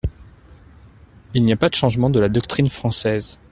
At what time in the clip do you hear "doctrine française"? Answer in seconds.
2.27-3.37